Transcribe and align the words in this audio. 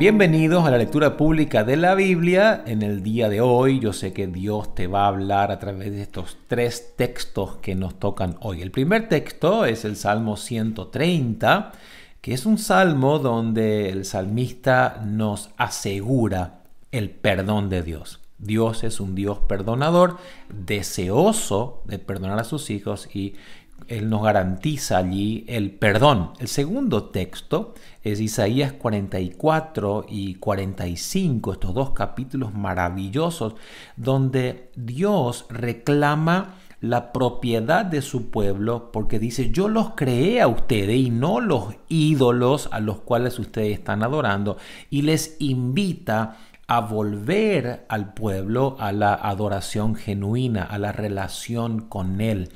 Bienvenidos 0.00 0.64
a 0.64 0.70
la 0.70 0.78
lectura 0.78 1.18
pública 1.18 1.62
de 1.62 1.76
la 1.76 1.94
Biblia. 1.94 2.64
En 2.66 2.80
el 2.80 3.02
día 3.02 3.28
de 3.28 3.42
hoy 3.42 3.80
yo 3.80 3.92
sé 3.92 4.14
que 4.14 4.26
Dios 4.26 4.74
te 4.74 4.86
va 4.86 5.04
a 5.04 5.08
hablar 5.08 5.52
a 5.52 5.58
través 5.58 5.92
de 5.92 6.00
estos 6.00 6.38
tres 6.48 6.94
textos 6.96 7.58
que 7.58 7.74
nos 7.74 7.98
tocan 7.98 8.38
hoy. 8.40 8.62
El 8.62 8.70
primer 8.70 9.10
texto 9.10 9.66
es 9.66 9.84
el 9.84 9.96
Salmo 9.96 10.38
130, 10.38 11.72
que 12.22 12.32
es 12.32 12.46
un 12.46 12.56
salmo 12.56 13.18
donde 13.18 13.90
el 13.90 14.06
salmista 14.06 15.02
nos 15.04 15.50
asegura 15.58 16.62
el 16.92 17.10
perdón 17.10 17.68
de 17.68 17.82
Dios. 17.82 18.20
Dios 18.38 18.84
es 18.84 19.00
un 19.00 19.14
Dios 19.14 19.40
perdonador, 19.40 20.16
deseoso 20.48 21.82
de 21.84 21.98
perdonar 21.98 22.38
a 22.38 22.44
sus 22.44 22.70
hijos 22.70 23.06
y 23.14 23.34
él 23.88 24.08
nos 24.08 24.22
garantiza 24.22 24.98
allí 24.98 25.44
el 25.48 25.72
perdón. 25.72 26.32
El 26.38 26.48
segundo 26.48 27.04
texto 27.04 27.74
es 28.02 28.20
Isaías 28.20 28.72
44 28.72 30.06
y 30.08 30.34
45, 30.36 31.52
estos 31.52 31.74
dos 31.74 31.90
capítulos 31.90 32.54
maravillosos, 32.54 33.54
donde 33.96 34.70
Dios 34.74 35.46
reclama 35.50 36.54
la 36.80 37.12
propiedad 37.12 37.84
de 37.84 38.00
su 38.00 38.30
pueblo 38.30 38.90
porque 38.90 39.18
dice, 39.18 39.50
yo 39.50 39.68
los 39.68 39.90
creé 39.90 40.40
a 40.40 40.48
ustedes 40.48 40.96
y 40.96 41.10
no 41.10 41.40
los 41.40 41.74
ídolos 41.88 42.68
a 42.72 42.80
los 42.80 43.00
cuales 43.00 43.38
ustedes 43.38 43.78
están 43.78 44.02
adorando 44.02 44.56
y 44.88 45.02
les 45.02 45.36
invita 45.40 46.38
a 46.66 46.80
volver 46.80 47.84
al 47.88 48.14
pueblo 48.14 48.76
a 48.78 48.92
la 48.92 49.12
adoración 49.12 49.94
genuina, 49.94 50.62
a 50.62 50.78
la 50.78 50.92
relación 50.92 51.80
con 51.80 52.20
Él. 52.20 52.48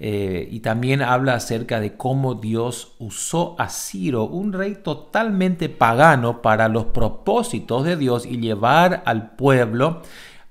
Eh, 0.00 0.46
y 0.50 0.60
también 0.60 1.02
habla 1.02 1.34
acerca 1.34 1.80
de 1.80 1.96
cómo 1.96 2.34
Dios 2.34 2.94
usó 2.98 3.56
a 3.58 3.68
Ciro, 3.68 4.24
un 4.24 4.52
rey 4.52 4.76
totalmente 4.82 5.68
pagano, 5.68 6.40
para 6.40 6.68
los 6.68 6.86
propósitos 6.86 7.84
de 7.84 7.96
Dios 7.96 8.24
y 8.24 8.38
llevar 8.38 9.02
al 9.06 9.30
pueblo 9.30 10.02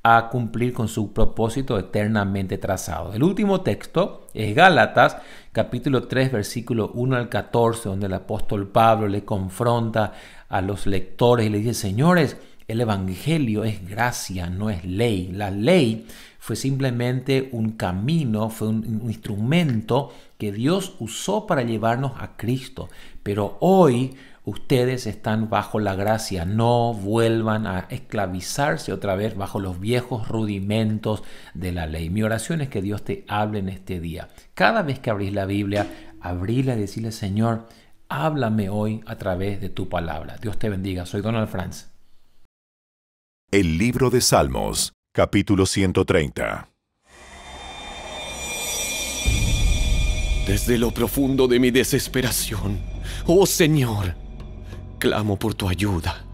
a 0.03 0.30
cumplir 0.30 0.73
con 0.73 0.88
su 0.88 1.12
propósito 1.12 1.78
eternamente 1.78 2.58
trazado. 2.58 3.14
El 3.14 3.23
último 3.23 3.62
texto 3.62 4.28
es 4.34 4.56
Gálatas, 4.56 5.18
capítulo 5.52 6.08
3, 6.08 6.31
versículo 6.31 6.92
1 6.94 7.16
al 7.16 7.30
14, 7.30 7.90
donde 7.90 8.06
el 8.06 8.14
apóstol 8.14 8.68
Pablo 8.68 9.08
le 9.08 9.25
confronta 9.25 10.14
a 10.48 10.62
los 10.62 10.88
lectores 10.88 11.48
y 11.48 11.50
le 11.50 11.59
dice, 11.59 11.73
señores, 11.73 12.38
el 12.68 12.82
Evangelio 12.82 13.64
es 13.64 13.88
gracia, 13.88 14.50
no 14.50 14.70
es 14.70 14.84
ley. 14.84 15.32
La 15.32 15.52
ley 15.52 16.06
fue 16.38 16.56
simplemente 16.56 17.50
un 17.54 17.72
camino, 17.72 18.50
fue 18.50 18.68
un, 18.68 19.02
instrumento 19.06 20.14
que 20.38 20.52
Dios 20.52 20.96
usó 21.00 21.48
para 21.48 21.62
llevarnos 21.64 22.14
a 22.20 22.36
Cristo. 22.36 22.90
Pero 23.24 23.58
hoy 23.62 24.16
ustedes 24.44 25.08
están 25.08 25.50
bajo 25.50 25.80
la 25.80 25.96
gracia. 25.96 26.44
No 26.44 26.94
vuelvan 26.94 27.68
a 27.68 27.88
esclavizarse 27.90 28.92
otra 28.92 29.16
vez 29.16 29.38
bajo 29.38 29.62
los 29.62 29.80
viejos 29.80 30.28
rudimentos 30.28 31.24
de 31.54 31.72
la 31.72 31.88
ley. 31.88 32.09
Mi 32.09 32.24
oración 32.24 32.59
es 32.59 32.68
que 32.68 32.81
Dios 32.81 33.04
te 33.04 33.24
hable 33.30 33.59
en 33.59 33.70
este 33.70 34.02
día. 34.02 34.28
Cada 34.54 34.81
vez 34.81 35.00
que 35.00 35.09
abrís 35.09 35.31
la 35.31 35.46
Biblia, 35.46 35.88
abríla 36.20 36.76
y 36.76 36.81
decirle, 36.81 37.14
Señor, 37.14 37.68
háblame 38.09 38.68
hoy 38.70 39.02
a 39.06 39.16
través 39.16 39.62
de 39.62 39.70
tu 39.70 39.88
palabra. 39.88 40.36
Dios 40.42 40.59
te 40.59 40.70
bendiga. 40.70 41.06
Soy 41.06 41.22
Donald 41.22 41.48
Franz. 41.48 41.97
El 43.50 43.78
libro 43.78 44.09
de 44.09 44.20
Salmos, 44.20 44.92
capítulo 45.14 45.66
130. 45.66 46.70
Desde 50.45 50.78
lo 50.78 50.92
profundo 50.92 51.48
de 51.48 51.58
mi 51.58 51.72
desesperación, 51.72 52.78
oh 53.25 53.45
Señor, 53.45 54.16
clamo 55.00 55.40
por 55.40 55.56
tu 55.56 55.70
ayuda. 55.70 56.25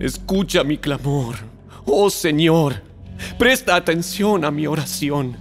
Escucha 0.00 0.64
mi 0.64 0.78
clamor, 0.78 1.36
oh 1.86 2.10
Señor, 2.10 2.82
presta 3.38 3.76
atención 3.76 4.44
a 4.44 4.50
mi 4.50 4.66
oración. 4.66 5.36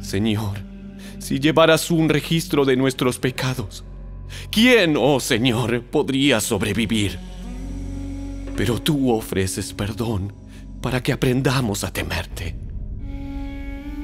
Señor, 0.00 0.58
si 1.18 1.40
llevaras 1.40 1.90
un 1.90 2.08
registro 2.08 2.64
de 2.64 2.76
nuestros 2.76 3.18
pecados, 3.18 3.82
¿quién, 4.52 4.94
oh 4.96 5.18
Señor, 5.18 5.82
podría 5.82 6.40
sobrevivir? 6.40 7.18
Pero 8.56 8.80
tú 8.80 9.12
ofreces 9.12 9.74
perdón 9.74 10.32
para 10.80 11.02
que 11.02 11.12
aprendamos 11.12 11.84
a 11.84 11.92
temerte. 11.92 12.56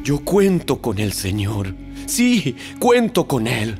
Yo 0.04 0.20
cuento 0.24 0.82
con 0.82 0.98
el 0.98 1.12
Señor, 1.12 1.74
sí, 2.06 2.56
cuento 2.78 3.26
con 3.26 3.46
Él. 3.46 3.78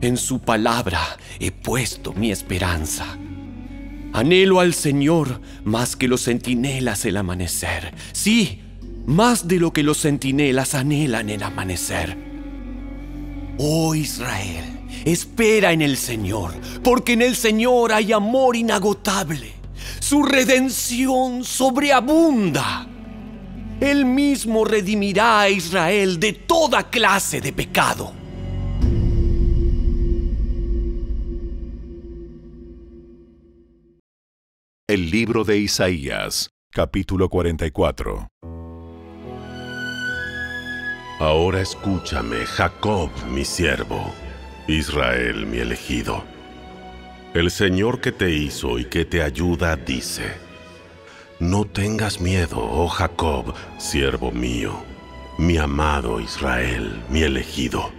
En 0.00 0.16
su 0.16 0.40
palabra 0.40 1.00
he 1.38 1.52
puesto 1.52 2.12
mi 2.12 2.30
esperanza. 2.30 3.06
Anhelo 4.12 4.60
al 4.60 4.74
Señor 4.74 5.40
más 5.64 5.96
que 5.96 6.08
los 6.08 6.24
centinelas 6.24 7.04
el 7.04 7.16
amanecer. 7.16 7.94
Sí, 8.12 8.60
más 9.06 9.48
de 9.48 9.58
lo 9.58 9.72
que 9.72 9.82
los 9.82 10.00
centinelas 10.00 10.74
anhelan 10.74 11.30
el 11.30 11.42
amanecer. 11.42 12.16
Oh 13.58 13.94
Israel, 13.94 14.64
espera 15.04 15.72
en 15.72 15.82
el 15.82 15.96
Señor, 15.96 16.52
porque 16.82 17.12
en 17.12 17.22
el 17.22 17.36
Señor 17.36 17.92
hay 17.92 18.12
amor 18.12 18.56
inagotable 18.56 19.63
su 20.04 20.22
redención 20.22 21.44
sobreabunda. 21.44 22.86
Él 23.80 24.04
mismo 24.04 24.66
redimirá 24.66 25.40
a 25.40 25.48
Israel 25.48 26.20
de 26.20 26.34
toda 26.34 26.90
clase 26.90 27.40
de 27.40 27.54
pecado. 27.54 28.12
El 34.86 35.10
libro 35.10 35.42
de 35.42 35.56
Isaías, 35.56 36.50
capítulo 36.70 37.30
44. 37.30 38.28
Ahora 41.18 41.62
escúchame, 41.62 42.44
Jacob, 42.44 43.08
mi 43.32 43.46
siervo, 43.46 44.12
Israel, 44.68 45.46
mi 45.46 45.60
elegido. 45.60 46.33
El 47.34 47.50
Señor 47.50 48.00
que 48.00 48.12
te 48.12 48.30
hizo 48.30 48.78
y 48.78 48.84
que 48.84 49.04
te 49.04 49.20
ayuda 49.20 49.74
dice, 49.74 50.36
No 51.40 51.64
tengas 51.64 52.20
miedo, 52.20 52.58
oh 52.58 52.86
Jacob, 52.86 53.52
siervo 53.76 54.30
mío, 54.30 54.76
mi 55.36 55.58
amado 55.58 56.20
Israel, 56.20 57.02
mi 57.10 57.24
elegido. 57.24 57.90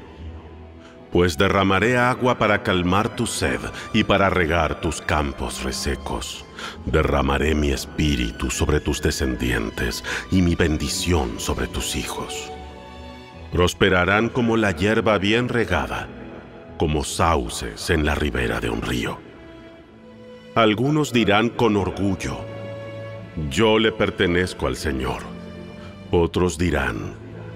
Pues 1.12 1.38
derramaré 1.38 1.98
agua 1.98 2.38
para 2.38 2.64
calmar 2.64 3.14
tu 3.18 3.28
sed 3.28 3.60
y 3.92 4.06
para 4.06 4.30
regar 4.30 4.80
tus 4.80 5.02
campos 5.02 5.64
resecos. 5.64 6.46
Derramaré 6.86 7.56
mi 7.56 7.72
espíritu 7.72 8.50
sobre 8.50 8.80
tus 8.80 9.02
descendientes 9.02 10.02
y 10.32 10.42
mi 10.42 10.56
bendición 10.56 11.42
sobre 11.42 11.68
tus 11.68 11.98
hijos. 11.98 12.50
Prosperarán 13.52 14.30
como 14.30 14.56
la 14.56 14.72
hierba 14.72 15.18
bien 15.18 15.50
regada 15.50 16.08
como 16.78 17.04
sauces 17.04 17.90
en 17.90 18.06
la 18.06 18.16
ribera 18.16 18.60
de 18.60 18.70
un 18.70 18.82
río. 18.82 19.25
Algunos 20.56 21.12
dirán 21.12 21.50
con 21.50 21.76
orgullo, 21.76 22.38
yo 23.50 23.78
le 23.78 23.92
pertenezco 23.92 24.68
al 24.68 24.76
Señor. 24.76 25.22
Otros 26.12 26.58
dirán, 26.58 27.14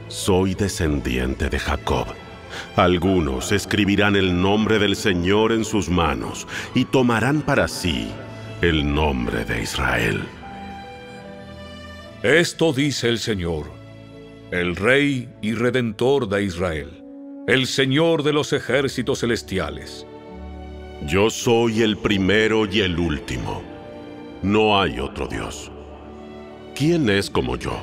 soy 0.10 0.54
descendiente 0.54 1.50
de 1.50 1.60
Jacob. 1.60 2.08
Algunos 2.76 3.52
escribirán 3.52 4.16
el 4.16 4.42
nombre 4.42 4.80
del 4.80 4.96
Señor 4.96 5.52
en 5.52 5.64
sus 5.64 5.90
manos 5.90 6.48
y 6.76 6.86
tomarán 6.86 7.42
para 7.42 7.68
sí 7.68 8.10
el 8.62 8.94
nombre 8.94 9.46
de 9.46 9.64
Israel. 9.64 10.22
Esto 12.22 12.74
dice 12.74 13.08
el 13.08 13.20
Señor, 13.20 13.72
el 14.52 14.76
Rey 14.76 15.30
y 15.42 15.54
Redentor 15.54 16.28
de 16.28 16.44
Israel 16.44 17.00
el 17.50 17.66
Señor 17.66 18.22
de 18.22 18.31
los 18.31 18.54
ejércitos 18.54 19.22
celestiales. 19.22 20.06
Yo 21.06 21.30
soy 21.30 21.81
el 21.81 21.98
primero 21.98 22.66
y 22.66 22.81
el 22.81 23.00
último. 23.00 23.62
No 24.42 24.80
hay 24.80 25.00
otro 25.00 25.28
Dios. 25.28 25.72
¿Quién 26.75 27.10
es 27.10 27.30
como 27.30 27.56
yo? 27.56 27.78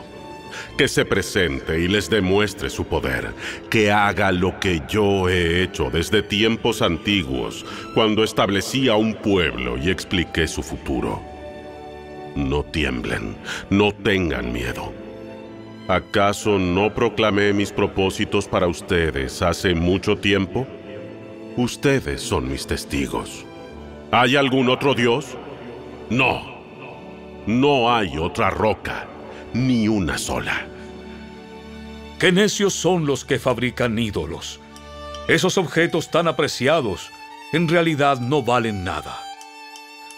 Que 0.78 0.88
se 0.88 1.04
presente 1.04 1.80
y 1.80 1.88
les 1.88 2.08
demuestre 2.08 2.70
su 2.70 2.84
poder, 2.84 3.32
que 3.70 3.90
haga 3.90 4.32
lo 4.32 4.58
que 4.60 4.82
yo 4.88 5.28
he 5.28 5.62
hecho 5.62 5.90
desde 5.90 6.22
tiempos 6.22 6.82
antiguos, 6.82 7.64
cuando 7.94 8.24
establecí 8.24 8.88
a 8.88 8.96
un 8.96 9.14
pueblo 9.14 9.76
y 9.78 9.90
expliqué 9.90 10.46
su 10.46 10.62
futuro. 10.62 11.22
No 12.34 12.62
tiemblen, 12.62 13.36
no 13.70 13.92
tengan 13.92 14.52
miedo 14.52 14.92
¿Acaso 15.88 16.58
no 16.58 16.92
proclamé 16.92 17.52
mis 17.52 17.70
propósitos 17.70 18.48
para 18.48 18.66
ustedes 18.66 19.40
hace 19.40 19.72
mucho 19.72 20.16
tiempo? 20.16 20.66
Ustedes 21.56 22.20
son 22.20 22.50
mis 22.50 22.66
testigos. 22.66 23.46
¿Hay 24.12 24.36
algún 24.36 24.68
otro 24.68 24.94
Dios? 24.94 25.26
No. 26.10 26.56
No 27.46 27.94
hay 27.94 28.18
otra 28.18 28.50
roca, 28.50 29.06
ni 29.54 29.88
una 29.88 30.18
sola. 30.18 30.66
Qué 32.18 32.30
necios 32.30 32.74
son 32.74 33.06
los 33.06 33.24
que 33.24 33.38
fabrican 33.38 33.98
ídolos. 33.98 34.60
Esos 35.28 35.56
objetos 35.56 36.10
tan 36.10 36.28
apreciados 36.28 37.10
en 37.52 37.68
realidad 37.68 38.20
no 38.20 38.42
valen 38.42 38.84
nada. 38.84 39.18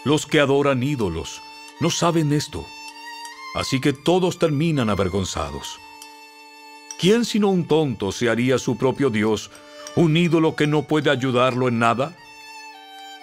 Los 0.03 0.25
que 0.25 0.41
adoran 0.41 0.83
ídolos 0.83 1.41
no 1.79 1.89
saben 1.89 2.33
esto. 2.33 2.65
Así 3.55 3.79
que 3.79 3.93
todos 3.93 4.39
terminan 4.39 4.89
avergonzados. 4.89 5.79
¿Quién 6.99 7.23
sino 7.23 7.47
un 7.47 7.65
tonto 7.65 8.11
se 8.11 8.29
haría 8.29 8.57
su 8.59 8.75
propio 8.77 9.09
Dios, 9.09 9.51
un 9.95 10.17
ídolo 10.17 10.55
que 10.55 10.67
no 10.67 10.83
puede 10.83 11.09
ayudarlo 11.09 11.67
en 11.67 11.79
nada? 11.79 12.13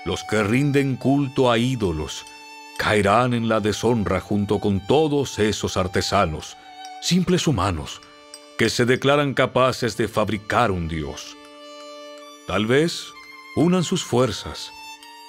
Los 0.04 0.24
que 0.24 0.42
rinden 0.42 0.96
culto 0.96 1.50
a 1.50 1.58
ídolos 1.58 2.24
caerán 2.78 3.34
en 3.34 3.48
la 3.48 3.60
deshonra 3.60 4.20
junto 4.20 4.58
con 4.58 4.86
todos 4.86 5.38
esos 5.38 5.76
artesanos, 5.76 6.56
simples 7.00 7.46
humanos, 7.46 8.00
que 8.58 8.70
se 8.70 8.84
declaran 8.84 9.34
capaces 9.34 9.96
de 9.96 10.08
fabricar 10.08 10.70
un 10.70 10.88
Dios. 10.88 11.36
Tal 12.46 12.66
vez 12.66 13.06
unan 13.56 13.82
sus 13.82 14.04
fuerzas, 14.04 14.70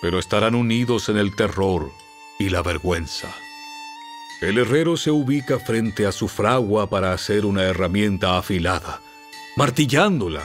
pero 0.01 0.19
estarán 0.19 0.55
unidos 0.55 1.09
en 1.09 1.17
el 1.17 1.35
terror 1.35 1.91
y 2.37 2.49
la 2.49 2.61
vergüenza. 2.61 3.33
El 4.41 4.59
herrero 4.59 4.97
se 4.97 5.09
ubica 5.09 5.59
frente 5.59 6.05
a 6.05 6.11
su 6.11 6.27
fragua 6.27 6.89
para 6.89 7.13
hacer 7.13 7.45
una 7.45 7.63
herramienta 7.63 8.37
afilada, 8.37 9.01
martillándola 9.55 10.43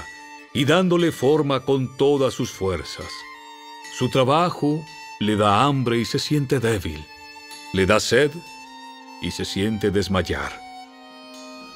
y 0.54 0.64
dándole 0.64 1.12
forma 1.12 1.60
con 1.60 1.96
todas 1.96 2.34
sus 2.34 2.50
fuerzas. 2.50 3.10
Su 3.96 4.08
trabajo 4.10 4.84
le 5.20 5.36
da 5.36 5.62
hambre 5.64 5.98
y 5.98 6.04
se 6.04 6.18
siente 6.18 6.60
débil, 6.60 7.04
le 7.72 7.86
da 7.86 8.00
sed 8.00 8.30
y 9.20 9.30
se 9.30 9.44
siente 9.44 9.90
desmayar. 9.90 10.52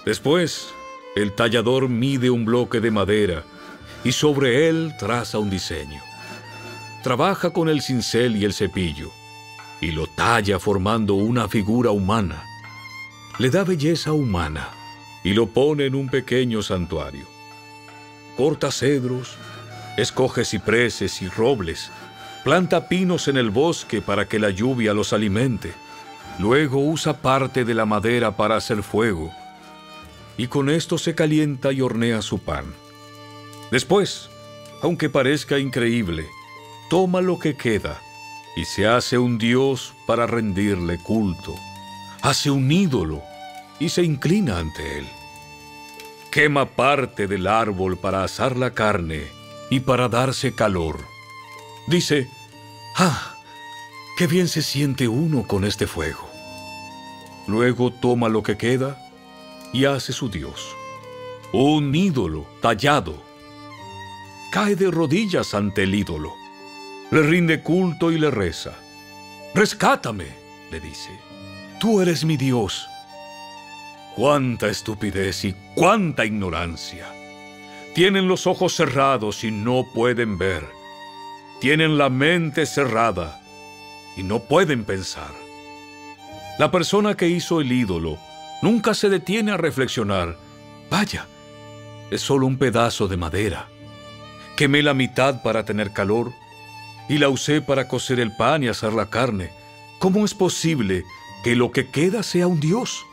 Después, 0.05 0.69
el 1.14 1.32
tallador 1.32 1.88
mide 1.88 2.31
un 2.31 2.44
bloque 2.44 2.81
de 2.81 2.90
madera 2.90 3.44
y 4.05 4.12
sobre 4.12 4.69
él 4.69 4.94
traza 4.99 5.38
un 5.38 5.50
diseño. 5.50 6.00
Trabaja 7.02 7.50
con 7.50 7.69
el 7.69 7.82
cincel 7.82 8.37
y 8.37 8.44
el 8.44 8.52
cepillo 8.52 9.11
y 9.81 9.93
lo 9.93 10.06
talla 10.06 10.58
formando 10.58 11.14
una 11.14 11.49
figura 11.49 11.90
humana. 11.90 12.44
Le 13.38 13.50
da 13.50 13.64
belleza 13.64 14.12
humana 14.12 14.70
y 15.23 15.34
lo 15.34 15.46
pone 15.46 15.87
en 15.87 15.94
un 15.94 16.08
pequeño 16.08 16.62
santuario. 16.62 17.36
Corta 18.37 18.71
cedros, 18.71 19.37
escoge 19.97 20.44
cipreses 20.44 21.23
y 21.23 21.29
robles, 21.29 21.91
planta 22.44 22.88
pinos 22.88 23.29
en 23.29 23.37
el 23.37 23.50
bosque 23.50 24.03
para 24.03 24.27
que 24.29 24.38
la 24.38 24.50
lluvia 24.50 24.93
los 24.93 25.12
alimente. 25.12 25.73
Luego 26.38 26.79
usa 26.79 27.23
parte 27.23 27.65
de 27.65 27.75
la 27.75 27.87
madera 27.87 28.37
para 28.37 28.56
hacer 28.56 28.83
fuego 28.83 29.33
y 30.37 30.49
con 30.49 30.69
esto 30.69 30.99
se 30.99 31.15
calienta 31.15 31.73
y 31.73 31.81
hornea 31.81 32.23
su 32.23 32.38
pan. 32.38 32.67
Después, 33.71 34.29
aunque 34.83 35.09
parezca 35.09 35.59
increíble, 35.59 36.27
toma 36.91 37.21
lo 37.21 37.38
que 37.38 37.56
queda 37.56 38.00
y 38.56 38.65
se 38.65 38.87
hace 38.87 39.19
un 39.19 39.38
dios 39.38 39.94
para 40.06 40.27
rendirle 40.27 40.99
culto. 40.99 41.55
Hace 42.23 42.50
un 42.50 42.71
ídolo 42.71 43.23
y 43.79 43.88
se 43.88 44.03
inclina 44.03 44.59
ante 44.59 44.99
él. 44.99 45.06
Quema 46.37 46.67
parte 46.67 47.27
del 47.27 47.47
árbol 47.47 47.97
para 47.97 48.23
asar 48.23 48.59
la 48.59 48.73
carne 48.73 49.23
y 49.71 49.81
para 49.81 50.11
darse 50.11 50.55
calor. 50.55 50.99
Dice, 51.87 52.29
¡ah! 52.94 53.37
¡Qué 54.19 54.27
bien 54.27 54.47
se 54.47 54.61
siente 54.61 55.09
uno 55.09 55.47
con 55.47 55.65
este 55.65 55.87
fuego! 55.87 56.29
Luego 57.47 57.91
toma 57.91 58.29
lo 58.29 58.43
que 58.43 58.59
queda 58.59 58.99
y 59.73 59.87
hace 59.87 60.12
su 60.12 60.29
Dios. 60.29 60.77
Un 61.55 61.94
ídolo 61.94 62.47
tallado. 62.61 63.17
Cae 64.53 64.77
de 64.77 64.91
rodillas 64.91 65.55
ante 65.55 65.85
el 65.85 65.94
ídolo. 65.94 66.35
Le 67.12 67.23
rinde 67.23 67.62
culto 67.62 68.12
y 68.12 68.19
le 68.19 68.31
reza. 68.31 68.75
Rescátame, 69.55 70.27
le 70.71 70.81
dice. 70.81 71.19
Tú 71.81 72.03
eres 72.03 72.27
mi 72.27 72.37
Dios. 72.37 72.87
Cuánta 74.16 74.68
estupidez 74.68 75.44
y 75.44 75.54
cuánta 75.74 76.24
ignorancia. 76.24 77.06
Tienen 77.94 78.28
los 78.28 78.46
ojos 78.46 78.74
cerrados 78.74 79.44
y 79.44 79.50
no 79.50 79.84
pueden 79.94 80.38
ver. 80.38 80.66
Tienen 81.60 81.98
la 81.98 82.10
mente 82.10 82.66
cerrada 82.66 83.40
y 84.16 84.22
no 84.22 84.40
pueden 84.40 84.84
pensar. 84.84 85.30
La 86.58 86.70
persona 86.70 87.14
que 87.14 87.28
hizo 87.28 87.60
el 87.60 87.70
ídolo 87.70 88.18
Nunca 88.62 88.94
se 88.94 89.08
detiene 89.08 89.52
a 89.52 89.56
reflexionar. 89.56 90.36
Vaya, 90.90 91.26
es 92.10 92.22
solo 92.22 92.46
un 92.46 92.56
pedazo 92.56 93.06
de 93.06 93.16
madera. 93.16 93.68
Quemé 94.56 94.82
la 94.82 94.94
mitad 94.94 95.42
para 95.42 95.64
tener 95.64 95.92
calor 95.92 96.32
y 97.08 97.18
la 97.18 97.28
usé 97.28 97.60
para 97.60 97.86
cocer 97.86 98.18
el 98.18 98.34
pan 98.34 98.64
y 98.64 98.68
asar 98.68 98.94
la 98.94 99.10
carne. 99.10 99.50
¿Cómo 99.98 100.24
es 100.24 100.34
posible 100.34 101.04
que 101.44 101.54
lo 101.54 101.70
que 101.70 101.90
queda 101.90 102.22
sea 102.22 102.46
un 102.46 102.60
dios? 102.60 103.04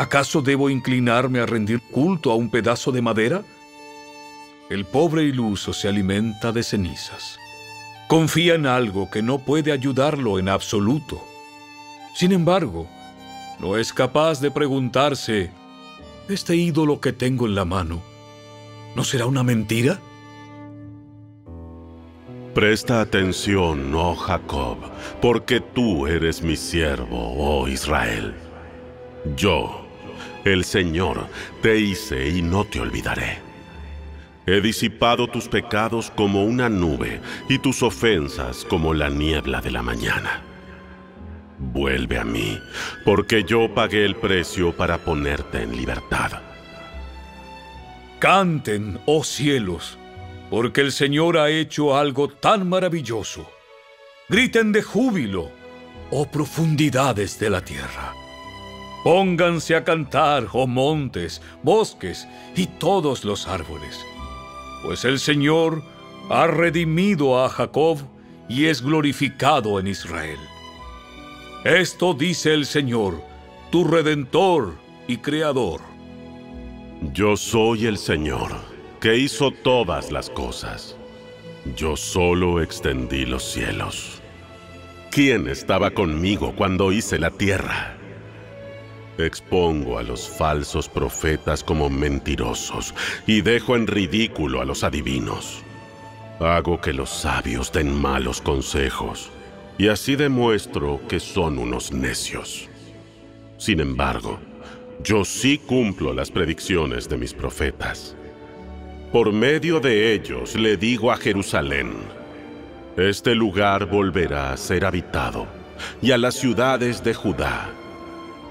¿Acaso 0.00 0.40
debo 0.40 0.70
inclinarme 0.70 1.40
a 1.40 1.44
rendir 1.44 1.82
culto 1.82 2.32
a 2.32 2.34
un 2.34 2.48
pedazo 2.48 2.90
de 2.90 3.02
madera? 3.02 3.42
El 4.70 4.86
pobre 4.86 5.24
iluso 5.24 5.74
se 5.74 5.88
alimenta 5.88 6.52
de 6.52 6.62
cenizas. 6.62 7.38
Confía 8.08 8.54
en 8.54 8.64
algo 8.64 9.10
que 9.10 9.20
no 9.20 9.40
puede 9.40 9.72
ayudarlo 9.72 10.38
en 10.38 10.48
absoluto. 10.48 11.22
Sin 12.14 12.32
embargo, 12.32 12.88
no 13.58 13.76
es 13.76 13.92
capaz 13.92 14.40
de 14.40 14.50
preguntarse, 14.50 15.50
¿este 16.30 16.56
ídolo 16.56 16.98
que 16.98 17.12
tengo 17.12 17.44
en 17.44 17.54
la 17.54 17.66
mano 17.66 18.00
no 18.96 19.04
será 19.04 19.26
una 19.26 19.42
mentira? 19.42 20.00
Presta 22.54 23.02
atención, 23.02 23.94
oh 23.94 24.16
Jacob, 24.16 24.78
porque 25.20 25.60
tú 25.60 26.06
eres 26.06 26.40
mi 26.40 26.56
siervo, 26.56 27.34
oh 27.36 27.68
Israel. 27.68 28.34
Yo, 29.36 29.89
el 30.44 30.64
Señor, 30.64 31.26
te 31.62 31.78
hice 31.78 32.28
y 32.28 32.42
no 32.42 32.64
te 32.64 32.80
olvidaré. 32.80 33.38
He 34.46 34.60
disipado 34.60 35.28
tus 35.28 35.48
pecados 35.48 36.10
como 36.10 36.44
una 36.44 36.68
nube 36.68 37.20
y 37.48 37.58
tus 37.58 37.82
ofensas 37.82 38.64
como 38.64 38.94
la 38.94 39.08
niebla 39.08 39.60
de 39.60 39.70
la 39.70 39.82
mañana. 39.82 40.42
Vuelve 41.58 42.18
a 42.18 42.24
mí, 42.24 42.58
porque 43.04 43.44
yo 43.44 43.72
pagué 43.74 44.04
el 44.04 44.16
precio 44.16 44.74
para 44.74 44.98
ponerte 44.98 45.62
en 45.62 45.76
libertad. 45.76 46.40
Canten, 48.18 48.98
oh 49.04 49.22
cielos, 49.22 49.98
porque 50.48 50.80
el 50.80 50.90
Señor 50.90 51.36
ha 51.36 51.50
hecho 51.50 51.96
algo 51.96 52.28
tan 52.28 52.68
maravilloso. 52.68 53.48
Griten 54.28 54.72
de 54.72 54.82
júbilo, 54.82 55.50
oh 56.10 56.30
profundidades 56.30 57.38
de 57.38 57.50
la 57.50 57.60
tierra. 57.60 58.14
Pónganse 59.02 59.76
a 59.76 59.84
cantar, 59.84 60.46
oh 60.52 60.66
montes, 60.66 61.40
bosques 61.62 62.28
y 62.54 62.66
todos 62.66 63.24
los 63.24 63.48
árboles, 63.48 63.98
pues 64.82 65.06
el 65.06 65.18
Señor 65.18 65.82
ha 66.28 66.46
redimido 66.46 67.42
a 67.42 67.48
Jacob 67.48 67.98
y 68.48 68.66
es 68.66 68.82
glorificado 68.82 69.80
en 69.80 69.86
Israel. 69.86 70.38
Esto 71.64 72.14
dice 72.14 72.52
el 72.52 72.66
Señor, 72.66 73.22
tu 73.70 73.84
redentor 73.84 74.74
y 75.08 75.16
creador. 75.18 75.80
Yo 77.14 77.36
soy 77.36 77.86
el 77.86 77.96
Señor, 77.96 78.52
que 79.00 79.16
hizo 79.16 79.50
todas 79.50 80.12
las 80.12 80.28
cosas. 80.28 80.96
Yo 81.74 81.96
solo 81.96 82.60
extendí 82.60 83.24
los 83.24 83.44
cielos. 83.44 84.20
¿Quién 85.10 85.48
estaba 85.48 85.90
conmigo 85.90 86.54
cuando 86.54 86.92
hice 86.92 87.18
la 87.18 87.30
tierra? 87.30 87.99
Expongo 89.24 89.98
a 89.98 90.02
los 90.02 90.28
falsos 90.28 90.88
profetas 90.88 91.62
como 91.62 91.88
mentirosos 91.88 92.94
y 93.26 93.40
dejo 93.40 93.76
en 93.76 93.86
ridículo 93.86 94.60
a 94.60 94.64
los 94.64 94.84
adivinos. 94.84 95.62
Hago 96.38 96.80
que 96.80 96.92
los 96.92 97.10
sabios 97.10 97.70
den 97.72 97.94
malos 97.94 98.40
consejos 98.40 99.30
y 99.78 99.88
así 99.88 100.16
demuestro 100.16 101.00
que 101.08 101.20
son 101.20 101.58
unos 101.58 101.92
necios. 101.92 102.68
Sin 103.58 103.80
embargo, 103.80 104.38
yo 105.02 105.24
sí 105.24 105.58
cumplo 105.58 106.12
las 106.12 106.30
predicciones 106.30 107.08
de 107.08 107.16
mis 107.16 107.34
profetas. 107.34 108.16
Por 109.12 109.32
medio 109.32 109.80
de 109.80 110.12
ellos 110.12 110.54
le 110.54 110.76
digo 110.76 111.10
a 111.10 111.16
Jerusalén, 111.16 111.92
este 112.96 113.34
lugar 113.34 113.86
volverá 113.86 114.52
a 114.52 114.56
ser 114.56 114.84
habitado, 114.84 115.46
y 116.02 116.10
a 116.12 116.18
las 116.18 116.34
ciudades 116.34 117.02
de 117.02 117.14
Judá. 117.14 117.70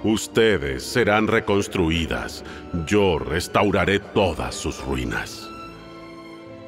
Ustedes 0.03 0.83
serán 0.83 1.27
reconstruidas, 1.27 2.45
yo 2.87 3.19
restauraré 3.19 3.99
todas 3.99 4.55
sus 4.55 4.81
ruinas. 4.85 5.49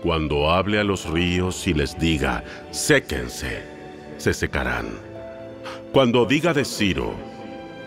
Cuando 0.03 0.51
hable 0.51 0.79
a 0.79 0.83
los 0.83 1.09
ríos 1.09 1.65
y 1.65 1.73
les 1.73 1.97
diga, 1.97 2.43
séquense, 2.71 3.63
se 4.17 4.33
secarán. 4.33 4.89
Cuando 5.93 6.25
diga 6.25 6.53
de 6.53 6.65
Ciro, 6.65 7.13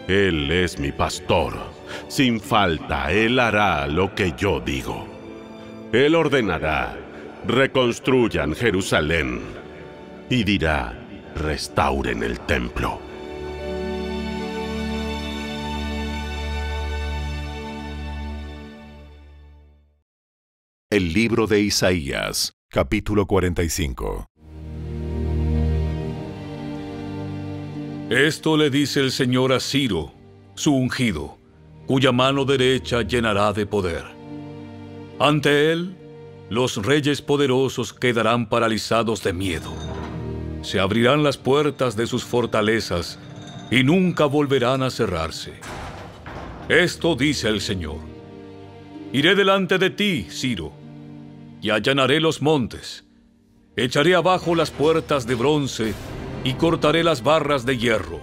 Él 0.08 0.50
es 0.50 0.78
mi 0.78 0.92
pastor, 0.92 1.54
sin 2.08 2.40
falta 2.40 3.12
Él 3.12 3.38
hará 3.38 3.86
lo 3.86 4.14
que 4.14 4.32
yo 4.38 4.60
digo. 4.60 5.06
Él 5.92 6.14
ordenará, 6.14 6.96
reconstruyan 7.46 8.54
Jerusalén, 8.54 9.42
y 10.30 10.42
dirá, 10.42 10.94
restauren 11.36 12.22
el 12.22 12.40
templo. 12.40 13.03
El 20.94 21.12
libro 21.12 21.48
de 21.48 21.60
Isaías, 21.60 22.56
capítulo 22.68 23.26
45. 23.26 24.28
Esto 28.10 28.56
le 28.56 28.70
dice 28.70 29.00
el 29.00 29.10
Señor 29.10 29.52
a 29.52 29.58
Ciro, 29.58 30.12
su 30.54 30.72
ungido, 30.72 31.36
cuya 31.88 32.12
mano 32.12 32.44
derecha 32.44 33.02
llenará 33.02 33.52
de 33.52 33.66
poder. 33.66 34.04
Ante 35.18 35.72
él, 35.72 35.96
los 36.48 36.76
reyes 36.76 37.20
poderosos 37.22 37.92
quedarán 37.92 38.48
paralizados 38.48 39.20
de 39.24 39.32
miedo. 39.32 39.74
Se 40.62 40.78
abrirán 40.78 41.24
las 41.24 41.36
puertas 41.36 41.96
de 41.96 42.06
sus 42.06 42.22
fortalezas 42.22 43.18
y 43.68 43.82
nunca 43.82 44.26
volverán 44.26 44.84
a 44.84 44.90
cerrarse. 44.90 45.54
Esto 46.68 47.16
dice 47.16 47.48
el 47.48 47.60
Señor. 47.60 47.98
Iré 49.12 49.34
delante 49.34 49.78
de 49.78 49.90
ti, 49.90 50.28
Ciro 50.30 50.83
y 51.64 51.70
allanaré 51.70 52.20
los 52.20 52.42
montes. 52.42 53.06
Echaré 53.74 54.14
abajo 54.14 54.54
las 54.54 54.70
puertas 54.70 55.26
de 55.26 55.34
bronce 55.34 55.94
y 56.44 56.52
cortaré 56.52 57.02
las 57.02 57.22
barras 57.22 57.64
de 57.64 57.78
hierro. 57.78 58.20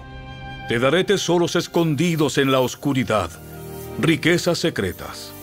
Te 0.67 0.77
daré 0.77 1.03
tesoros 1.03 1.55
escondidos 1.55 2.37
en 2.37 2.51
la 2.51 2.59
oscuridad, 2.59 3.31
riquezas 3.99 4.59
secretas. 4.59 5.33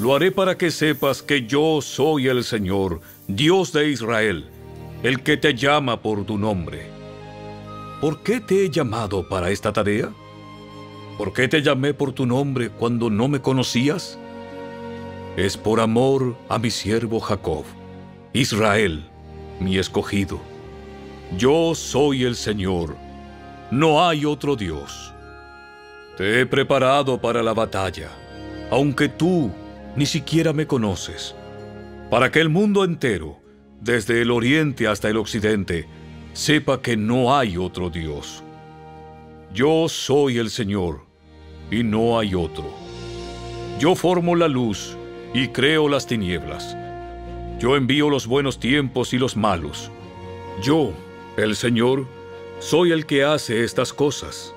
Lo 0.00 0.16
haré 0.16 0.32
para 0.32 0.58
que 0.58 0.72
sepas 0.72 1.22
que 1.22 1.46
yo 1.46 1.80
soy 1.80 2.26
el 2.26 2.42
Señor, 2.42 3.00
Dios 3.28 3.72
de 3.72 3.88
Israel, 3.88 4.46
el 5.04 5.22
que 5.22 5.36
te 5.36 5.54
llama 5.54 6.02
por 6.02 6.24
tu 6.24 6.38
nombre. 6.38 6.90
¿Por 8.00 8.24
qué 8.24 8.40
te 8.40 8.64
he 8.64 8.68
llamado 8.68 9.28
para 9.28 9.52
esta 9.52 9.72
tarea? 9.72 10.12
¿Por 11.18 11.32
qué 11.32 11.46
te 11.46 11.62
llamé 11.62 11.94
por 11.94 12.12
tu 12.12 12.26
nombre 12.26 12.70
cuando 12.70 13.10
no 13.10 13.28
me 13.28 13.40
conocías? 13.40 14.18
Es 15.36 15.56
por 15.56 15.80
amor 15.80 16.36
a 16.48 16.58
mi 16.58 16.70
siervo 16.70 17.18
Jacob, 17.18 17.64
Israel, 18.32 19.04
mi 19.60 19.78
escogido. 19.78 20.40
Yo 21.38 21.74
soy 21.74 22.24
el 22.24 22.36
Señor, 22.36 22.96
no 23.70 24.06
hay 24.06 24.26
otro 24.26 24.56
Dios. 24.56 25.14
Te 26.18 26.40
he 26.40 26.46
preparado 26.46 27.18
para 27.18 27.42
la 27.42 27.54
batalla, 27.54 28.10
aunque 28.70 29.08
tú 29.08 29.50
ni 29.96 30.04
siquiera 30.04 30.52
me 30.52 30.66
conoces, 30.66 31.34
para 32.10 32.30
que 32.30 32.40
el 32.40 32.50
mundo 32.50 32.84
entero, 32.84 33.38
desde 33.80 34.20
el 34.20 34.30
oriente 34.30 34.86
hasta 34.86 35.08
el 35.08 35.16
occidente, 35.16 35.86
sepa 36.34 36.82
que 36.82 36.96
no 36.96 37.34
hay 37.34 37.56
otro 37.56 37.88
Dios. 37.88 38.42
Yo 39.54 39.88
soy 39.88 40.38
el 40.38 40.50
Señor, 40.50 41.06
y 41.70 41.82
no 41.82 42.18
hay 42.18 42.34
otro. 42.34 42.70
Yo 43.78 43.94
formo 43.94 44.36
la 44.36 44.48
luz, 44.48 44.96
y 45.34 45.48
creo 45.48 45.88
las 45.88 46.06
tinieblas. 46.06 46.76
Yo 47.58 47.76
envío 47.76 48.10
los 48.10 48.26
buenos 48.26 48.58
tiempos 48.58 49.12
y 49.12 49.18
los 49.18 49.36
malos. 49.36 49.90
Yo, 50.62 50.92
el 51.36 51.56
Señor, 51.56 52.06
soy 52.58 52.92
el 52.92 53.06
que 53.06 53.24
hace 53.24 53.64
estas 53.64 53.92
cosas. 53.92 54.54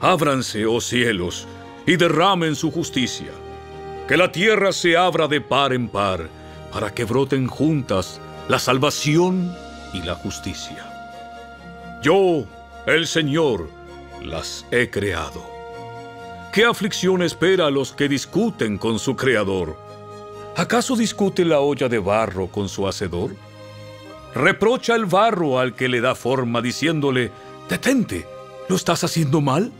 Ábranse, 0.00 0.66
oh 0.66 0.80
cielos, 0.80 1.46
y 1.86 1.96
derramen 1.96 2.54
su 2.56 2.70
justicia. 2.70 3.32
Que 4.08 4.16
la 4.16 4.30
tierra 4.30 4.72
se 4.72 4.96
abra 4.96 5.26
de 5.28 5.40
par 5.40 5.72
en 5.72 5.88
par, 5.88 6.28
para 6.72 6.94
que 6.94 7.04
broten 7.04 7.46
juntas 7.46 8.20
la 8.48 8.58
salvación 8.58 9.54
y 9.92 10.02
la 10.02 10.14
justicia. 10.14 10.92
Yo, 12.02 12.44
el 12.86 13.06
Señor, 13.06 13.68
las 14.22 14.64
he 14.70 14.90
creado. 14.90 15.55
¿Qué 16.56 16.64
aflicción 16.64 17.20
espera 17.20 17.66
a 17.66 17.70
los 17.70 17.92
que 17.92 18.08
discuten 18.08 18.78
con 18.78 18.98
su 18.98 19.14
Creador? 19.14 19.76
¿Acaso 20.56 20.96
discute 20.96 21.44
la 21.44 21.60
olla 21.60 21.86
de 21.86 21.98
barro 21.98 22.46
con 22.46 22.70
su 22.70 22.88
hacedor? 22.88 23.36
¿Reprocha 24.34 24.94
el 24.94 25.04
barro 25.04 25.58
al 25.58 25.74
que 25.74 25.86
le 25.86 26.00
da 26.00 26.14
forma 26.14 26.62
diciéndole, 26.62 27.30
detente, 27.68 28.26
¿lo 28.70 28.76
estás 28.76 29.04
haciendo 29.04 29.42
mal? 29.42 29.70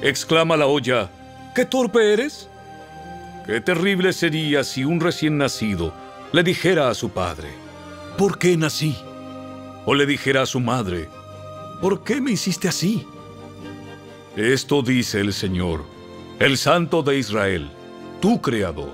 Exclama 0.00 0.56
la 0.56 0.64
olla, 0.64 1.10
¿qué 1.54 1.66
torpe 1.66 2.14
eres? 2.14 2.48
Qué 3.44 3.60
terrible 3.60 4.14
sería 4.14 4.64
si 4.64 4.86
un 4.86 5.00
recién 5.00 5.36
nacido 5.36 5.92
le 6.32 6.42
dijera 6.42 6.88
a 6.88 6.94
su 6.94 7.10
padre, 7.10 7.50
¿por 8.16 8.38
qué 8.38 8.56
nací? 8.56 8.96
O 9.84 9.94
le 9.94 10.06
dijera 10.06 10.44
a 10.44 10.46
su 10.46 10.60
madre, 10.60 11.10
¿por 11.82 12.02
qué 12.04 12.22
me 12.22 12.30
hiciste 12.30 12.68
así? 12.68 13.06
Esto 14.36 14.82
dice 14.82 15.20
el 15.20 15.32
Señor, 15.32 15.84
el 16.40 16.58
Santo 16.58 17.04
de 17.04 17.16
Israel, 17.16 17.70
tu 18.20 18.42
Creador. 18.42 18.92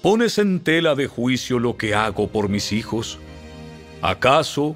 ¿Pones 0.00 0.38
en 0.38 0.60
tela 0.60 0.94
de 0.94 1.06
juicio 1.06 1.58
lo 1.58 1.76
que 1.76 1.94
hago 1.94 2.28
por 2.28 2.48
mis 2.48 2.72
hijos? 2.72 3.18
¿Acaso 4.00 4.74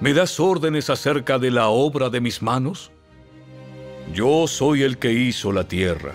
me 0.00 0.14
das 0.14 0.40
órdenes 0.40 0.88
acerca 0.88 1.38
de 1.38 1.50
la 1.50 1.68
obra 1.68 2.08
de 2.08 2.22
mis 2.22 2.40
manos? 2.40 2.90
Yo 4.14 4.46
soy 4.46 4.82
el 4.82 4.96
que 4.96 5.12
hizo 5.12 5.52
la 5.52 5.68
tierra 5.68 6.14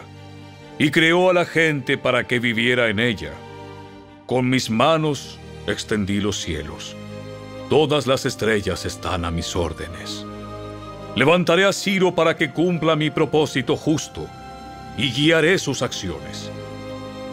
y 0.80 0.90
creó 0.90 1.30
a 1.30 1.34
la 1.34 1.46
gente 1.46 1.96
para 1.96 2.26
que 2.26 2.40
viviera 2.40 2.90
en 2.90 3.00
ella. 3.00 3.34
Con 4.26 4.50
mis 4.50 4.72
manos 4.72 5.38
extendí 5.68 6.22
los 6.22 6.42
cielos. 6.42 6.96
Todas 7.70 8.08
las 8.08 8.26
estrellas 8.26 8.88
están 8.88 9.26
a 9.26 9.32
mis 9.32 9.56
órdenes. 9.56 10.26
Levantaré 11.16 11.66
a 11.66 11.74
Ciro 11.74 12.14
para 12.14 12.36
que 12.36 12.52
cumpla 12.52 12.96
mi 12.96 13.10
propósito 13.10 13.76
justo 13.76 14.28
y 14.98 15.12
guiaré 15.12 15.58
sus 15.58 15.82
acciones. 15.82 16.52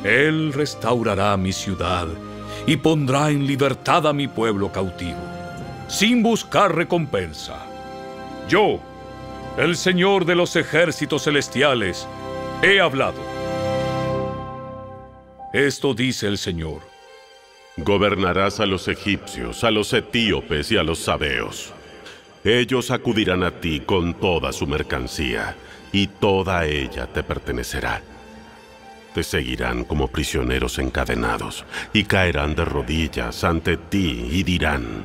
Él 0.04 0.52
restaurará 0.52 1.37
mi 1.37 1.52
ciudad 1.52 2.06
y 2.66 2.76
pondrá 2.76 3.30
en 3.30 3.47
libertad 3.47 4.06
a 4.06 4.12
mi 4.12 4.28
pueblo 4.28 4.73
cautivo, 4.73 5.18
sin 5.88 6.23
buscar 6.23 6.75
recompensa. 6.75 7.66
Yo, 8.49 8.80
el 9.59 9.76
Señor 9.76 10.25
de 10.25 10.35
los 10.35 10.56
ejércitos 10.56 11.25
celestiales, 11.25 12.06
he 12.62 12.80
hablado. 12.80 13.21
Esto 15.52 15.95
dice 15.95 16.26
el 16.26 16.38
Señor. 16.38 16.83
Gobernarás 17.78 18.61
a 18.61 18.66
los 18.66 18.88
egipcios, 18.88 19.62
a 19.64 19.71
los 19.71 19.92
etíopes 19.92 20.73
y 20.73 20.76
a 20.76 20.83
los 20.83 20.99
sabeos. 20.99 21.73
Ellos 22.46 22.92
acudirán 22.92 23.42
a 23.42 23.50
ti 23.50 23.80
con 23.80 24.14
toda 24.14 24.52
su 24.52 24.68
mercancía, 24.68 25.56
y 25.90 26.06
toda 26.06 26.64
ella 26.64 27.08
te 27.08 27.24
pertenecerá. 27.24 28.00
Te 29.12 29.24
seguirán 29.24 29.82
como 29.82 30.06
prisioneros 30.06 30.78
encadenados, 30.78 31.64
y 31.92 32.04
caerán 32.04 32.54
de 32.54 32.64
rodillas 32.64 33.42
ante 33.42 33.76
ti 33.76 34.28
y 34.30 34.44
dirán, 34.44 35.04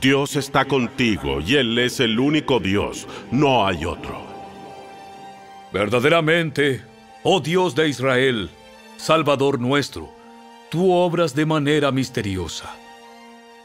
Dios 0.00 0.36
está 0.36 0.64
contigo, 0.64 1.42
y 1.42 1.56
Él 1.56 1.78
es 1.78 2.00
el 2.00 2.18
único 2.18 2.60
Dios, 2.60 3.06
no 3.30 3.66
hay 3.66 3.84
otro. 3.84 4.22
Verdaderamente, 5.70 6.80
oh 7.24 7.40
Dios 7.40 7.74
de 7.74 7.90
Israel, 7.90 8.48
Salvador 8.96 9.60
nuestro, 9.60 10.08
tú 10.70 10.92
obras 10.94 11.34
de 11.34 11.44
manera 11.44 11.92
misteriosa. 11.92 12.81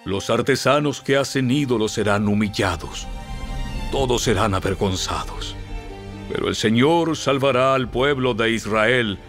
Los 0.08 0.30
artesanos 0.30 1.02
que 1.02 1.18
hacen 1.18 1.52
ídolos 1.52 1.92
serán 1.92 2.30
humillados. 2.30 3.06
Todos 3.92 4.24
serán 4.24 4.54
avergonzados. 4.54 5.54
Pero 6.32 6.48
el 6.48 6.56
Señor 6.56 7.18
salvará 7.18 7.74
al 7.74 7.90
pueblo 7.90 8.34
de 8.34 8.52
Israel 8.52 9.20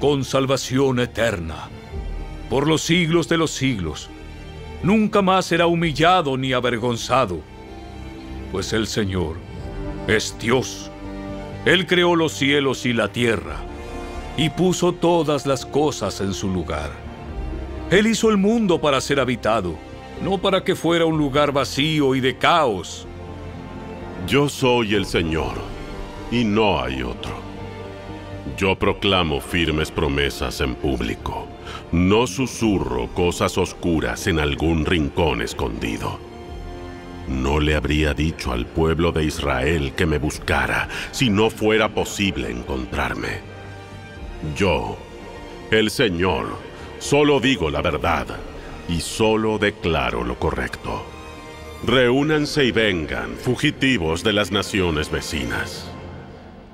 con 0.00 0.24
salvación 0.24 0.98
eterna. 0.98 1.68
Por 2.50 2.66
los 2.66 2.82
siglos 2.82 3.28
de 3.28 3.36
los 3.36 3.52
siglos. 3.52 4.10
Nunca 4.82 5.22
más 5.22 5.46
será 5.46 5.68
humillado 5.68 6.36
ni 6.36 6.52
avergonzado. 6.52 7.38
Pues 8.50 8.72
el 8.72 8.88
Señor 8.88 9.36
es 10.08 10.36
Dios. 10.40 10.90
Él 11.64 11.86
creó 11.86 12.16
los 12.16 12.32
cielos 12.32 12.86
y 12.86 12.92
la 12.92 13.06
tierra 13.06 13.58
y 14.36 14.50
puso 14.50 14.94
todas 14.94 15.46
las 15.46 15.64
cosas 15.64 16.20
en 16.20 16.34
su 16.34 16.48
lugar. 16.48 16.90
Él 17.92 18.08
hizo 18.08 18.30
el 18.30 18.36
mundo 18.36 18.80
para 18.80 19.00
ser 19.00 19.20
habitado 19.20 19.93
no 20.22 20.38
para 20.38 20.62
que 20.64 20.74
fuera 20.74 21.04
un 21.06 21.18
lugar 21.18 21.52
vacío 21.52 22.14
y 22.14 22.20
de 22.20 22.36
caos. 22.36 23.06
Yo 24.26 24.48
soy 24.48 24.94
el 24.94 25.06
Señor, 25.06 25.54
y 26.30 26.44
no 26.44 26.80
hay 26.82 27.02
otro. 27.02 27.34
Yo 28.56 28.78
proclamo 28.78 29.40
firmes 29.40 29.90
promesas 29.90 30.60
en 30.60 30.74
público. 30.74 31.46
No 31.92 32.26
susurro 32.26 33.08
cosas 33.08 33.58
oscuras 33.58 34.26
en 34.26 34.38
algún 34.38 34.86
rincón 34.86 35.42
escondido. 35.42 36.18
No 37.28 37.58
le 37.58 37.74
habría 37.74 38.14
dicho 38.14 38.52
al 38.52 38.66
pueblo 38.66 39.12
de 39.12 39.24
Israel 39.24 39.92
que 39.96 40.06
me 40.06 40.18
buscara 40.18 40.88
si 41.10 41.30
no 41.30 41.50
fuera 41.50 41.88
posible 41.88 42.50
encontrarme. 42.50 43.40
Yo, 44.56 44.96
el 45.70 45.90
Señor, 45.90 46.46
solo 46.98 47.40
digo 47.40 47.70
la 47.70 47.80
verdad 47.80 48.26
y 48.88 49.00
solo 49.00 49.58
declaro 49.58 50.24
lo 50.24 50.38
correcto. 50.38 51.04
Reúnanse 51.86 52.64
y 52.64 52.72
vengan, 52.72 53.36
fugitivos 53.36 54.24
de 54.24 54.32
las 54.32 54.50
naciones 54.50 55.10
vecinas. 55.10 55.90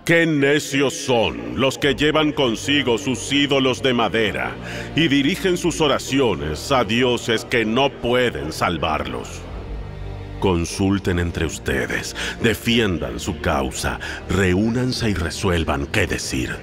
Qué 0.05 0.25
necios 0.27 0.95
son 0.95 1.61
los 1.61 1.79
que 1.79 1.95
llevan 1.95 2.33
consigo 2.33 2.97
sus 2.97 3.33
ídolos 3.33 3.83
de 3.83 3.93
madera 3.93 4.53
y 4.97 5.09
dirigen 5.09 5.57
sus 5.57 5.81
oraciones 5.81 6.73
a 6.73 6.85
dioses 6.85 7.45
que 7.45 7.65
no 7.65 7.91
pueden 7.91 8.53
salvarlos. 8.53 9.41
Consulten 10.41 11.19
entre 11.19 11.45
ustedes, 11.45 12.17
defiendan 12.43 13.21
su 13.21 13.41
causa, 13.41 14.01
reúnanse 14.29 15.11
y 15.11 15.15
resuelvan 15.15 15.87
qué 15.87 16.07
decir. 16.07 16.57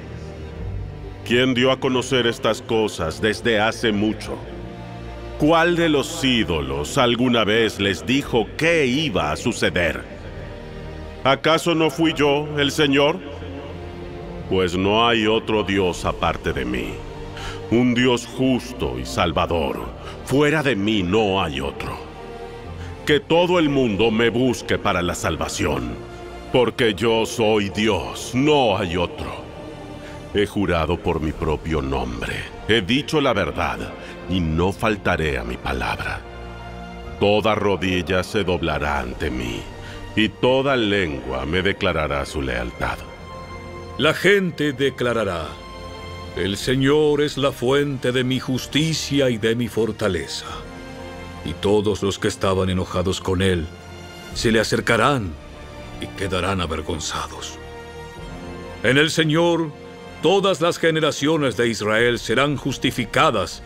¿Quién 1.26 1.54
dio 1.54 1.72
a 1.72 1.80
conocer 1.80 2.26
estas 2.26 2.62
cosas 2.62 3.22
desde 3.22 3.60
hace 3.60 3.92
mucho? 3.92 4.38
¿Cuál 5.40 5.76
de 5.76 5.90
los 5.90 6.24
ídolos 6.24 6.98
alguna 6.98 7.44
vez 7.44 7.80
les 7.80 8.06
dijo 8.06 8.48
qué 8.58 8.86
iba 8.86 9.32
a 9.32 9.36
suceder? 9.36 10.04
¿Acaso 11.24 11.76
no 11.76 11.90
fui 11.90 12.14
yo, 12.14 12.48
el 12.58 12.72
Señor? 12.72 13.20
Pues 14.50 14.76
no 14.76 15.08
hay 15.08 15.28
otro 15.28 15.64
Dios 15.64 16.06
aparte 16.06 16.54
de 16.54 16.66
mí, 16.66 16.94
un 17.70 17.94
Dios 17.94 18.26
justo 18.26 18.98
y 19.00 19.06
salvador. 19.06 19.80
Fuera 20.26 20.64
de 20.64 20.76
mí 20.76 21.04
no 21.04 21.42
hay 21.42 21.62
otro 21.62 22.08
que 23.08 23.22
todo 23.22 23.58
el 23.58 23.70
mundo 23.70 24.12
me 24.12 24.30
busque 24.30 24.78
para 24.78 25.02
la 25.02 25.16
salvación, 25.16 25.96
porque 26.52 26.94
yo 26.94 27.26
soy 27.26 27.70
Dios, 27.70 28.32
no 28.34 28.78
hay 28.78 28.98
otro. 28.98 29.47
He 30.34 30.46
jurado 30.46 30.98
por 30.98 31.20
mi 31.20 31.32
propio 31.32 31.82
nombre, 31.82 32.36
he 32.68 32.82
dicho 32.82 33.22
la 33.22 33.34
verdad 33.34 33.80
y 34.30 34.40
no 34.40 34.72
faltaré 34.72 35.38
a 35.38 35.44
mi 35.44 35.58
palabra. 35.58 36.22
Toda 37.20 37.56
rodilla 37.56 38.24
se 38.24 38.44
doblará 38.44 39.00
ante 39.00 39.30
mí 39.30 39.62
y 40.16 40.30
toda 40.30 40.76
lengua 40.76 41.46
me 41.46 41.62
declarará 41.62 42.26
su 42.26 42.42
lealtad. 42.42 42.98
La 43.98 44.14
gente 44.14 44.74
declarará, 44.74 45.48
el 46.36 46.58
Señor 46.58 47.22
es 47.22 47.38
la 47.38 47.52
fuente 47.52 48.12
de 48.12 48.24
mi 48.24 48.40
justicia 48.40 49.30
y 49.30 49.38
de 49.38 49.56
mi 49.56 49.68
fortaleza 49.68 50.46
y 51.48 51.54
todos 51.54 52.04
los 52.04 52.20
que 52.20 52.28
estaban 52.28 52.70
enojados 52.70 53.22
con 53.22 53.42
él 53.42 53.66
se 54.34 54.52
le 54.52 54.60
acercarán 54.60 55.34
y 56.02 56.08
quedarán 56.08 56.62
avergonzados. 56.62 57.58
En 58.84 58.98
el 58.98 59.10
Señor 59.10 59.72
todas 60.22 60.62
las 60.62 60.78
generaciones 60.78 61.58
de 61.58 61.68
Israel 61.68 62.20
serán 62.20 62.58
justificadas 62.58 63.64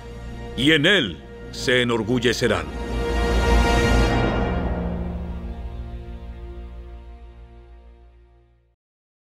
y 0.58 0.72
en 0.72 0.86
él 0.86 1.18
se 1.52 1.82
enorgullecerán. 1.82 2.66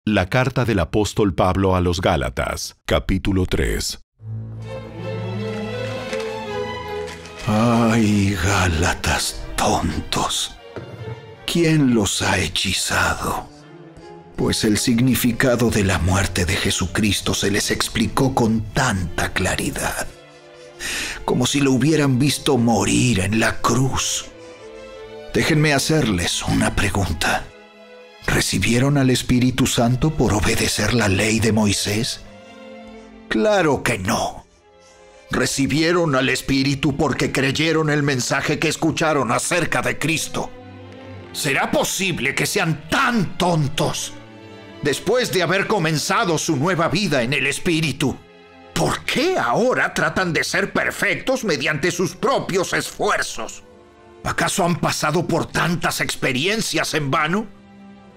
La 0.05 0.29
carta 0.29 0.63
del 0.63 0.79
apóstol 0.79 1.33
Pablo 1.33 1.75
a 1.75 1.81
los 1.81 1.99
Gálatas, 1.99 2.77
capítulo 2.85 3.45
3. 3.45 3.99
Ay, 7.45 8.35
Gálatas 8.41 9.43
tontos. 9.57 10.55
¿Quién 11.45 11.93
los 11.93 12.21
ha 12.21 12.39
hechizado? 12.39 13.56
Pues 14.37 14.63
el 14.63 14.77
significado 14.77 15.71
de 15.71 15.83
la 15.83 15.97
muerte 15.97 16.45
de 16.45 16.55
Jesucristo 16.55 17.33
se 17.33 17.51
les 17.51 17.71
explicó 17.71 18.35
con 18.35 18.61
tanta 18.73 19.33
claridad, 19.33 20.07
como 21.25 21.47
si 21.47 21.59
lo 21.59 21.71
hubieran 21.71 22.19
visto 22.19 22.57
morir 22.57 23.19
en 23.19 23.39
la 23.39 23.59
cruz. 23.61 24.25
Déjenme 25.33 25.73
hacerles 25.73 26.43
una 26.43 26.75
pregunta. 26.75 27.45
¿Recibieron 28.27 28.97
al 28.97 29.09
Espíritu 29.09 29.65
Santo 29.65 30.11
por 30.11 30.33
obedecer 30.33 30.93
la 30.93 31.07
ley 31.07 31.39
de 31.39 31.51
Moisés? 31.51 32.21
Claro 33.29 33.81
que 33.81 33.97
no 33.97 34.45
recibieron 35.29 36.15
al 36.15 36.29
Espíritu 36.29 36.95
porque 36.95 37.31
creyeron 37.31 37.89
el 37.89 38.03
mensaje 38.03 38.59
que 38.59 38.69
escucharon 38.69 39.31
acerca 39.31 39.81
de 39.81 39.97
Cristo. 39.97 40.49
¿Será 41.33 41.69
posible 41.69 42.33
que 42.33 42.45
sean 42.45 42.87
tan 42.89 43.37
tontos 43.37 44.13
después 44.81 45.31
de 45.31 45.43
haber 45.43 45.67
comenzado 45.67 46.37
su 46.37 46.55
nueva 46.55 46.87
vida 46.89 47.23
en 47.23 47.33
el 47.33 47.47
Espíritu? 47.47 48.17
¿Por 48.73 49.03
qué 49.05 49.37
ahora 49.37 49.93
tratan 49.93 50.33
de 50.33 50.43
ser 50.43 50.71
perfectos 50.71 51.43
mediante 51.43 51.91
sus 51.91 52.15
propios 52.15 52.73
esfuerzos? 52.73 53.63
¿Acaso 54.23 54.65
han 54.65 54.79
pasado 54.79 55.25
por 55.25 55.47
tantas 55.47 56.01
experiencias 56.01 56.93
en 56.93 57.09
vano? 57.09 57.47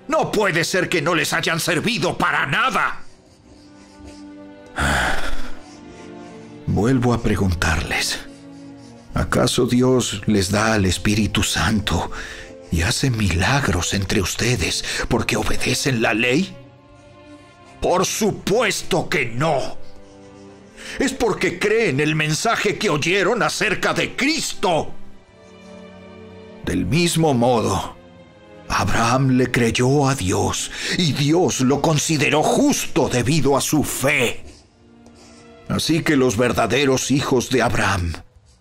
No 0.09 0.33
puede 0.33 0.65
ser 0.65 0.89
que 0.89 1.01
no 1.01 1.15
les 1.15 1.33
hayan 1.33 1.61
servido 1.61 2.19
para 2.19 2.47
nada. 2.47 3.03
Vuelvo 6.67 7.15
a 7.15 7.23
preguntarles, 7.23 8.19
¿acaso 9.15 9.67
Dios 9.67 10.23
les 10.27 10.51
da 10.51 10.75
al 10.75 10.85
Espíritu 10.85 11.43
Santo 11.43 12.11
y 12.71 12.83
hace 12.83 13.11
milagros 13.11 13.95
entre 13.95 14.21
ustedes 14.21 14.85
porque 15.09 15.37
obedecen 15.37 16.03
la 16.03 16.15
ley? 16.15 16.57
Por 17.81 18.05
supuesto 18.05 19.09
que 19.09 19.27
no. 19.27 19.79
Es 20.99 21.13
porque 21.13 21.59
creen 21.59 22.01
el 22.01 22.15
mensaje 22.15 22.79
que 22.79 22.91
oyeron 22.91 23.43
acerca 23.43 23.95
de 23.95 24.17
Cristo. 24.17 24.93
Del 26.65 26.85
mismo 26.85 27.33
modo, 27.33 27.97
Abraham 28.69 29.31
le 29.31 29.51
creyó 29.51 30.09
a 30.09 30.15
Dios 30.15 30.71
y 30.99 31.13
Dios 31.13 31.61
lo 31.61 31.81
consideró 31.81 32.43
justo 32.43 33.09
debido 33.09 33.57
a 33.57 33.61
su 33.61 33.83
fe. 33.83 34.45
Así 35.69 36.03
que 36.03 36.17
los 36.17 36.37
verdaderos 36.37 37.11
hijos 37.11 37.51
de 37.51 37.63
Abraham 37.63 38.13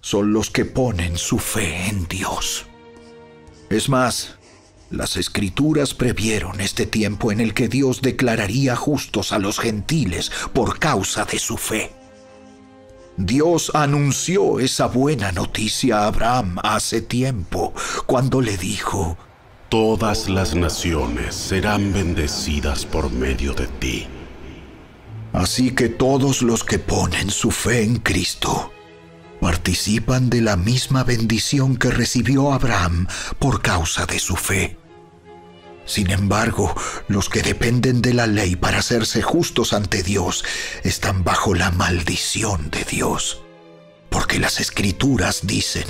son 0.01 0.31
los 0.31 0.49
que 0.49 0.65
ponen 0.65 1.17
su 1.17 1.39
fe 1.39 1.87
en 1.87 2.07
Dios. 2.07 2.68
Es 3.69 3.87
más, 3.87 4.35
las 4.89 5.15
escrituras 5.15 5.93
previeron 5.93 6.59
este 6.61 6.87
tiempo 6.87 7.31
en 7.31 7.39
el 7.39 7.53
que 7.53 7.67
Dios 7.67 8.01
declararía 8.01 8.75
justos 8.75 9.31
a 9.31 9.37
los 9.37 9.59
gentiles 9.59 10.31
por 10.53 10.79
causa 10.79 11.25
de 11.25 11.37
su 11.37 11.57
fe. 11.57 11.91
Dios 13.15 13.71
anunció 13.75 14.59
esa 14.59 14.87
buena 14.87 15.31
noticia 15.31 15.99
a 15.99 16.07
Abraham 16.07 16.57
hace 16.63 17.01
tiempo, 17.01 17.73
cuando 18.07 18.41
le 18.41 18.57
dijo, 18.57 19.17
Todas 19.67 20.29
las 20.29 20.55
naciones 20.55 21.35
serán 21.35 21.93
bendecidas 21.93 22.85
por 22.85 23.11
medio 23.11 23.53
de 23.53 23.67
ti. 23.67 24.07
Así 25.31 25.75
que 25.75 25.89
todos 25.89 26.41
los 26.41 26.63
que 26.63 26.79
ponen 26.79 27.29
su 27.29 27.51
fe 27.51 27.83
en 27.83 27.97
Cristo 27.97 28.71
participan 29.39 30.29
de 30.29 30.41
la 30.41 30.55
misma 30.55 31.03
bendición 31.03 31.77
que 31.77 31.91
recibió 31.91 32.51
Abraham 32.53 33.07
por 33.39 33.61
causa 33.61 34.05
de 34.05 34.19
su 34.19 34.35
fe. 34.35 34.77
Sin 35.85 36.11
embargo, 36.11 36.75
los 37.07 37.29
que 37.29 37.41
dependen 37.41 38.01
de 38.01 38.13
la 38.13 38.27
ley 38.27 38.55
para 38.55 38.77
hacerse 38.77 39.23
justos 39.23 39.73
ante 39.73 40.03
Dios 40.03 40.45
están 40.83 41.23
bajo 41.23 41.55
la 41.55 41.71
maldición 41.71 42.69
de 42.69 42.83
Dios. 42.83 43.41
Porque 44.09 44.37
las 44.37 44.59
escrituras 44.59 45.47
dicen, 45.47 45.87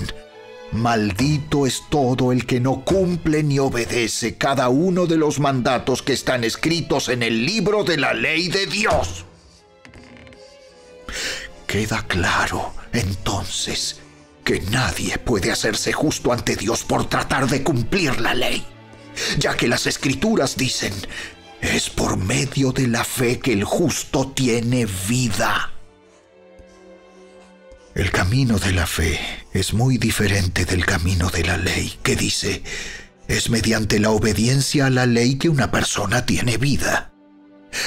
Maldito 0.71 1.65
es 1.65 1.81
todo 1.89 2.31
el 2.31 2.45
que 2.45 2.59
no 2.59 2.85
cumple 2.85 3.43
ni 3.43 3.59
obedece 3.59 4.35
cada 4.35 4.69
uno 4.69 5.07
de 5.07 5.17
los 5.17 5.39
mandatos 5.39 6.01
que 6.01 6.13
están 6.13 6.43
escritos 6.43 7.09
en 7.09 7.23
el 7.23 7.45
libro 7.45 7.83
de 7.83 7.97
la 7.97 8.13
ley 8.13 8.49
de 8.49 8.67
Dios. 8.67 9.25
Queda 11.69 12.03
claro, 12.07 12.73
entonces, 12.93 14.01
que 14.43 14.59
nadie 14.71 15.19
puede 15.19 15.51
hacerse 15.51 15.93
justo 15.93 16.33
ante 16.33 16.55
Dios 16.55 16.83
por 16.83 17.07
tratar 17.07 17.47
de 17.47 17.61
cumplir 17.61 18.19
la 18.19 18.33
ley, 18.33 18.65
ya 19.37 19.55
que 19.55 19.67
las 19.67 19.85
escrituras 19.85 20.57
dicen, 20.57 20.91
es 21.61 21.91
por 21.91 22.17
medio 22.17 22.71
de 22.71 22.87
la 22.87 23.03
fe 23.03 23.37
que 23.37 23.53
el 23.53 23.65
justo 23.65 24.31
tiene 24.31 24.87
vida. 25.07 25.71
El 27.93 28.09
camino 28.09 28.57
de 28.57 28.71
la 28.71 28.87
fe 28.87 29.19
es 29.53 29.71
muy 29.71 29.99
diferente 29.99 30.65
del 30.65 30.87
camino 30.87 31.29
de 31.29 31.43
la 31.43 31.57
ley, 31.57 31.99
que 32.01 32.15
dice, 32.15 32.63
es 33.27 33.51
mediante 33.51 33.99
la 33.99 34.09
obediencia 34.09 34.87
a 34.87 34.89
la 34.89 35.05
ley 35.05 35.37
que 35.37 35.49
una 35.49 35.69
persona 35.69 36.25
tiene 36.25 36.57
vida. 36.57 37.08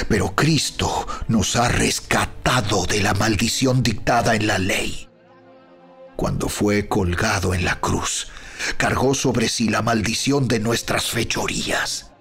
Pero 0.08 0.34
Cristo 0.34 1.06
nos 1.28 1.56
ha 1.56 1.68
rescatado 1.68 2.86
de 2.86 3.02
la 3.02 3.14
maldición 3.14 3.82
dictada 3.82 4.34
en 4.34 4.46
la 4.46 4.58
ley. 4.58 5.08
Cuando 6.16 6.48
fue 6.48 6.88
colgado 6.88 7.54
en 7.54 7.64
la 7.64 7.80
cruz, 7.80 8.28
cargó 8.76 9.14
sobre 9.14 9.48
sí 9.48 9.68
la 9.68 9.82
maldición 9.82 10.48
de 10.48 10.60
nuestras 10.60 11.10
fechorías. 11.10 12.12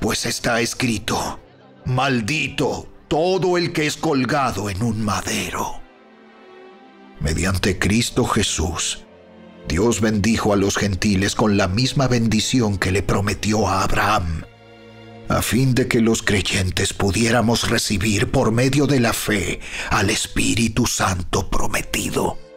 Pues 0.00 0.26
está 0.26 0.60
escrito, 0.60 1.40
maldito 1.84 2.88
todo 3.08 3.56
el 3.56 3.72
que 3.72 3.86
es 3.86 3.96
colgado 3.96 4.68
en 4.70 4.82
un 4.82 5.02
madero. 5.02 5.80
Mediante 7.20 7.78
Cristo 7.78 8.24
Jesús, 8.24 9.04
Dios 9.66 10.00
bendijo 10.00 10.52
a 10.52 10.56
los 10.56 10.76
gentiles 10.76 11.34
con 11.34 11.56
la 11.56 11.68
misma 11.68 12.06
bendición 12.06 12.78
que 12.78 12.92
le 12.92 13.02
prometió 13.02 13.66
a 13.68 13.82
Abraham, 13.82 14.44
a 15.28 15.42
fin 15.42 15.74
de 15.74 15.88
que 15.88 16.00
los 16.00 16.22
creyentes 16.22 16.92
pudiéramos 16.92 17.68
recibir 17.68 18.30
por 18.30 18.52
medio 18.52 18.86
de 18.86 19.00
la 19.00 19.12
fe 19.12 19.60
al 19.90 20.10
Espíritu 20.10 20.86
Santo 20.86 21.50
prometido. 21.50 22.47